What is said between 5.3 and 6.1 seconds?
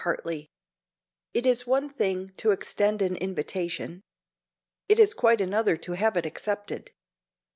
another to